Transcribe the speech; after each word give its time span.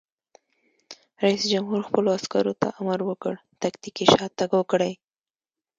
رئیس 1.23 1.41
جمهور 1.51 1.81
خپلو 1.87 2.09
عسکرو 2.17 2.53
ته 2.61 2.67
امر 2.79 2.99
وکړ؛ 3.09 3.35
تکتیکي 3.63 4.05
شاتګ 4.13 4.49
وکړئ! 4.55 4.93